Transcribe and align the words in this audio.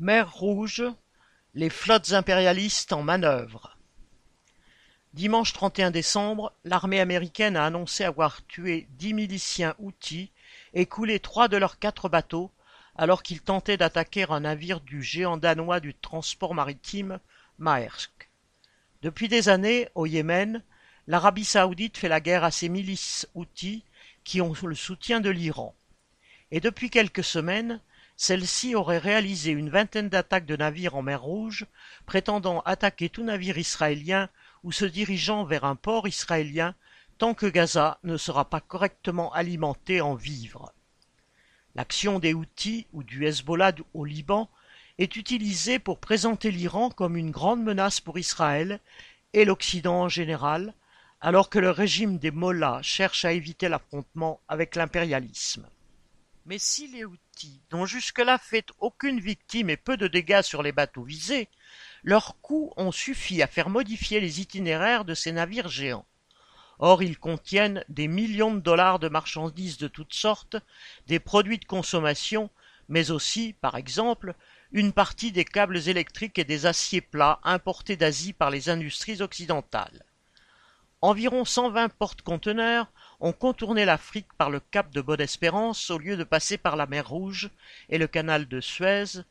Mer 0.00 0.32
Rouge, 0.32 0.84
les 1.54 1.70
flottes 1.70 2.12
impérialistes 2.12 2.92
en 2.92 3.02
manœuvre. 3.02 3.76
Dimanche 5.12 5.52
trente-et-un 5.52 5.90
décembre, 5.90 6.52
l'armée 6.62 7.00
américaine 7.00 7.56
a 7.56 7.66
annoncé 7.66 8.04
avoir 8.04 8.46
tué 8.46 8.86
dix 8.90 9.12
miliciens 9.12 9.74
houthis 9.80 10.30
et 10.72 10.86
coulé 10.86 11.18
trois 11.18 11.48
de 11.48 11.56
leurs 11.56 11.80
quatre 11.80 12.08
bateaux 12.08 12.52
alors 12.94 13.24
qu'ils 13.24 13.40
tentaient 13.40 13.76
d'attaquer 13.76 14.26
un 14.30 14.40
navire 14.40 14.80
du 14.80 15.02
géant 15.02 15.36
danois 15.36 15.80
du 15.80 15.94
transport 15.94 16.54
maritime 16.54 17.18
Maersk. 17.58 18.30
Depuis 19.02 19.26
des 19.26 19.48
années, 19.48 19.88
au 19.96 20.06
Yémen, 20.06 20.62
l'Arabie 21.08 21.44
saoudite 21.44 21.98
fait 21.98 22.08
la 22.08 22.20
guerre 22.20 22.44
à 22.44 22.52
ces 22.52 22.68
milices 22.68 23.26
houthis 23.34 23.82
qui 24.22 24.40
ont 24.40 24.54
le 24.62 24.76
soutien 24.76 25.20
de 25.20 25.30
l'Iran. 25.30 25.74
Et 26.52 26.60
depuis 26.60 26.88
quelques 26.88 27.24
semaines, 27.24 27.80
celle-ci 28.20 28.74
aurait 28.74 28.98
réalisé 28.98 29.52
une 29.52 29.70
vingtaine 29.70 30.08
d'attaques 30.08 30.44
de 30.44 30.56
navires 30.56 30.96
en 30.96 31.02
mer 31.02 31.22
Rouge, 31.22 31.66
prétendant 32.04 32.62
attaquer 32.62 33.08
tout 33.08 33.22
navire 33.22 33.58
israélien 33.58 34.28
ou 34.64 34.72
se 34.72 34.84
dirigeant 34.84 35.44
vers 35.44 35.64
un 35.64 35.76
port 35.76 36.08
israélien 36.08 36.74
tant 37.18 37.32
que 37.32 37.46
Gaza 37.46 38.00
ne 38.02 38.16
sera 38.16 38.44
pas 38.44 38.60
correctement 38.60 39.32
alimenté 39.32 40.00
en 40.00 40.16
vivres. 40.16 40.72
L'action 41.76 42.18
des 42.18 42.34
Houthis 42.34 42.88
ou 42.92 43.04
du 43.04 43.24
Hezbollah 43.24 43.72
au 43.94 44.04
Liban 44.04 44.50
est 44.98 45.14
utilisée 45.14 45.78
pour 45.78 46.00
présenter 46.00 46.50
l'Iran 46.50 46.90
comme 46.90 47.16
une 47.16 47.30
grande 47.30 47.62
menace 47.62 48.00
pour 48.00 48.18
Israël 48.18 48.80
et 49.32 49.44
l'Occident 49.44 50.02
en 50.02 50.08
général, 50.08 50.74
alors 51.20 51.50
que 51.50 51.60
le 51.60 51.70
régime 51.70 52.18
des 52.18 52.32
Mollahs 52.32 52.82
cherche 52.82 53.24
à 53.24 53.30
éviter 53.30 53.68
l'affrontement 53.68 54.40
avec 54.48 54.74
l'impérialisme. 54.74 55.68
Mais 56.48 56.58
si 56.58 56.86
les 56.86 57.04
Houthis 57.04 57.60
n'ont 57.72 57.84
jusque-là 57.84 58.38
fait 58.38 58.72
aucune 58.78 59.20
victime 59.20 59.68
et 59.68 59.76
peu 59.76 59.98
de 59.98 60.08
dégâts 60.08 60.40
sur 60.40 60.62
les 60.62 60.72
bateaux 60.72 61.02
visés, 61.02 61.50
leurs 62.04 62.40
coups 62.40 62.72
ont 62.78 62.90
suffi 62.90 63.42
à 63.42 63.46
faire 63.46 63.68
modifier 63.68 64.18
les 64.18 64.40
itinéraires 64.40 65.04
de 65.04 65.12
ces 65.12 65.30
navires 65.30 65.68
géants. 65.68 66.06
Or 66.78 67.02
ils 67.02 67.18
contiennent 67.18 67.84
des 67.90 68.08
millions 68.08 68.54
de 68.54 68.60
dollars 68.60 68.98
de 68.98 69.10
marchandises 69.10 69.76
de 69.76 69.88
toutes 69.88 70.14
sortes, 70.14 70.56
des 71.06 71.18
produits 71.18 71.58
de 71.58 71.66
consommation, 71.66 72.48
mais 72.88 73.10
aussi, 73.10 73.52
par 73.60 73.76
exemple, 73.76 74.34
une 74.72 74.94
partie 74.94 75.32
des 75.32 75.44
câbles 75.44 75.86
électriques 75.86 76.38
et 76.38 76.44
des 76.44 76.64
aciers 76.64 77.02
plats 77.02 77.40
importés 77.44 77.96
d'Asie 77.96 78.32
par 78.32 78.48
les 78.48 78.70
industries 78.70 79.20
occidentales. 79.20 80.02
Environ 81.00 81.44
cent 81.44 81.70
vingt 81.70 81.90
porte-conteneurs 81.90 82.90
ont 83.20 83.32
contourné 83.32 83.84
l'Afrique 83.84 84.32
par 84.36 84.50
le 84.50 84.58
cap 84.58 84.90
de 84.90 85.00
Bonne-Espérance 85.00 85.90
au 85.90 85.98
lieu 85.98 86.16
de 86.16 86.24
passer 86.24 86.58
par 86.58 86.74
la 86.74 86.86
mer 86.86 87.08
Rouge 87.08 87.50
et 87.88 87.98
le 87.98 88.08
canal 88.08 88.48
de 88.48 88.60
Suez, 88.60 89.22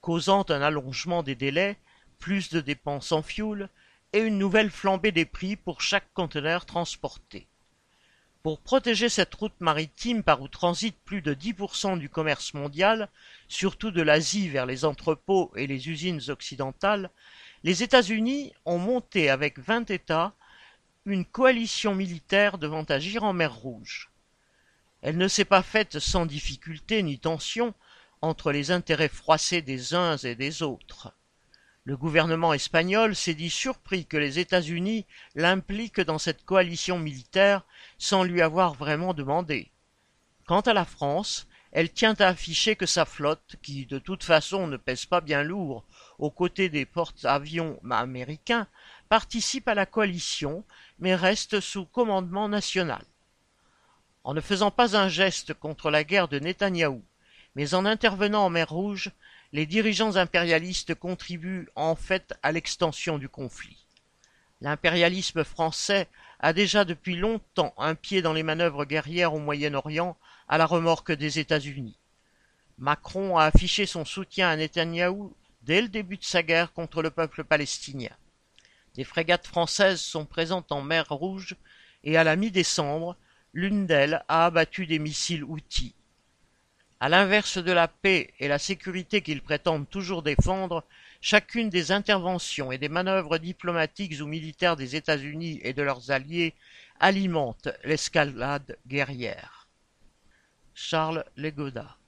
causant 0.00 0.44
un 0.50 0.62
allongement 0.62 1.24
des 1.24 1.34
délais, 1.34 1.78
plus 2.20 2.50
de 2.50 2.60
dépenses 2.60 3.10
en 3.10 3.22
fioul 3.22 3.68
et 4.12 4.20
une 4.20 4.38
nouvelle 4.38 4.70
flambée 4.70 5.10
des 5.10 5.24
prix 5.24 5.56
pour 5.56 5.80
chaque 5.80 6.12
conteneur 6.14 6.64
transporté. 6.64 7.48
Pour 8.44 8.60
protéger 8.60 9.08
cette 9.08 9.34
route 9.34 9.60
maritime 9.60 10.22
par 10.22 10.40
où 10.40 10.46
transite 10.46 10.96
plus 11.04 11.22
de 11.22 11.34
10% 11.34 11.98
du 11.98 12.08
commerce 12.08 12.54
mondial, 12.54 13.08
surtout 13.48 13.90
de 13.90 14.02
l'Asie 14.02 14.48
vers 14.48 14.64
les 14.64 14.84
entrepôts 14.84 15.52
et 15.56 15.66
les 15.66 15.88
usines 15.88 16.20
occidentales, 16.28 17.10
les 17.64 17.82
États-Unis 17.82 18.52
ont 18.64 18.78
monté 18.78 19.28
avec 19.28 19.58
vingt 19.58 19.90
États 19.90 20.32
une 21.06 21.24
coalition 21.24 21.94
militaire 21.94 22.58
devant 22.58 22.82
agir 22.82 23.22
en 23.22 23.32
mer 23.32 23.54
Rouge. 23.54 24.10
Elle 25.02 25.18
ne 25.18 25.28
s'est 25.28 25.44
pas 25.44 25.62
faite 25.62 26.00
sans 26.00 26.26
difficulté 26.26 27.02
ni 27.04 27.20
tension 27.20 27.74
entre 28.22 28.50
les 28.50 28.72
intérêts 28.72 29.08
froissés 29.08 29.62
des 29.62 29.94
uns 29.94 30.16
et 30.16 30.34
des 30.34 30.62
autres. 30.62 31.12
Le 31.84 31.96
gouvernement 31.96 32.52
espagnol 32.52 33.14
s'est 33.14 33.34
dit 33.34 33.50
surpris 33.50 34.06
que 34.06 34.16
les 34.16 34.40
États-Unis 34.40 35.06
l'impliquent 35.36 36.00
dans 36.00 36.18
cette 36.18 36.44
coalition 36.44 36.98
militaire 36.98 37.62
sans 37.98 38.24
lui 38.24 38.42
avoir 38.42 38.74
vraiment 38.74 39.14
demandé. 39.14 39.70
Quant 40.46 40.62
à 40.62 40.74
la 40.74 40.84
France, 40.84 41.46
elle 41.70 41.92
tient 41.92 42.14
à 42.18 42.28
afficher 42.28 42.74
que 42.74 42.86
sa 42.86 43.04
flotte, 43.04 43.56
qui 43.62 43.86
de 43.86 44.00
toute 44.00 44.24
façon 44.24 44.66
ne 44.66 44.76
pèse 44.76 45.06
pas 45.06 45.20
bien 45.20 45.44
lourd 45.44 45.84
aux 46.18 46.30
côtés 46.30 46.68
des 46.68 46.86
porte-avions 46.86 47.78
américains, 47.90 48.66
participe 49.08 49.68
à 49.68 49.74
la 49.74 49.86
coalition, 49.86 50.64
mais 50.98 51.14
reste 51.14 51.60
sous 51.60 51.84
commandement 51.84 52.48
national. 52.48 53.04
En 54.24 54.34
ne 54.34 54.40
faisant 54.40 54.70
pas 54.70 54.96
un 54.96 55.08
geste 55.08 55.54
contre 55.54 55.90
la 55.90 56.04
guerre 56.04 56.28
de 56.28 56.38
Netanyahou, 56.38 57.02
mais 57.54 57.74
en 57.74 57.86
intervenant 57.86 58.44
en 58.44 58.50
mer 58.50 58.68
Rouge, 58.68 59.12
les 59.52 59.66
dirigeants 59.66 60.16
impérialistes 60.16 60.94
contribuent 60.94 61.68
en 61.74 61.96
fait 61.96 62.34
à 62.42 62.52
l'extension 62.52 63.18
du 63.18 63.28
conflit. 63.28 63.86
L'impérialisme 64.60 65.44
français 65.44 66.08
a 66.40 66.52
déjà 66.52 66.84
depuis 66.84 67.16
longtemps 67.16 67.74
un 67.78 67.94
pied 67.94 68.22
dans 68.22 68.32
les 68.32 68.42
manœuvres 68.42 68.84
guerrières 68.84 69.34
au 69.34 69.38
Moyen-Orient 69.38 70.16
à 70.48 70.58
la 70.58 70.66
remorque 70.66 71.12
des 71.12 71.38
États-Unis. 71.38 71.96
Macron 72.78 73.38
a 73.38 73.44
affiché 73.44 73.86
son 73.86 74.04
soutien 74.04 74.48
à 74.48 74.56
Netanyahou 74.56 75.34
dès 75.62 75.80
le 75.80 75.88
début 75.88 76.18
de 76.18 76.24
sa 76.24 76.42
guerre 76.42 76.72
contre 76.72 77.02
le 77.02 77.10
peuple 77.10 77.44
palestinien. 77.44 78.14
Des 78.96 79.04
frégates 79.04 79.46
françaises 79.46 80.00
sont 80.00 80.24
présentes 80.24 80.72
en 80.72 80.80
mer 80.80 81.06
Rouge 81.10 81.54
et 82.02 82.16
à 82.16 82.24
la 82.24 82.34
mi-décembre, 82.34 83.16
l'une 83.52 83.86
d'elles 83.86 84.24
a 84.28 84.46
abattu 84.46 84.86
des 84.86 84.98
missiles 84.98 85.44
outils. 85.44 85.94
À 86.98 87.10
l'inverse 87.10 87.58
de 87.58 87.72
la 87.72 87.88
paix 87.88 88.32
et 88.40 88.48
la 88.48 88.58
sécurité 88.58 89.20
qu'ils 89.20 89.42
prétendent 89.42 89.88
toujours 89.90 90.22
défendre, 90.22 90.82
chacune 91.20 91.68
des 91.68 91.92
interventions 91.92 92.72
et 92.72 92.78
des 92.78 92.88
manœuvres 92.88 93.36
diplomatiques 93.36 94.18
ou 94.22 94.26
militaires 94.26 94.76
des 94.76 94.96
États-Unis 94.96 95.60
et 95.62 95.74
de 95.74 95.82
leurs 95.82 96.10
alliés 96.10 96.54
alimente 96.98 97.68
l'escalade 97.84 98.78
guerrière. 98.86 99.68
Charles 100.74 101.24
Legoda 101.36 101.98